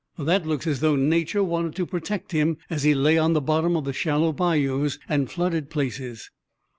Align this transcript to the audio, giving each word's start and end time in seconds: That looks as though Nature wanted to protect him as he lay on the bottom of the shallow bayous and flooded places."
That 0.17 0.47
looks 0.47 0.65
as 0.65 0.79
though 0.79 0.95
Nature 0.95 1.43
wanted 1.43 1.75
to 1.75 1.85
protect 1.85 2.31
him 2.31 2.57
as 2.71 2.81
he 2.81 2.95
lay 2.95 3.19
on 3.19 3.33
the 3.33 3.39
bottom 3.39 3.77
of 3.77 3.85
the 3.85 3.93
shallow 3.93 4.31
bayous 4.33 4.97
and 5.07 5.29
flooded 5.29 5.69
places." 5.69 6.31